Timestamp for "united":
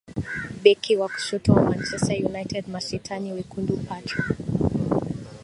2.25-2.67